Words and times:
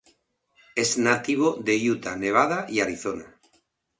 Es 0.75 0.97
nativo 0.97 1.57
de 1.63 1.79
Utah, 1.91 2.15
Nevada 2.17 2.65
y 2.67 2.79
Arizona. 2.79 3.37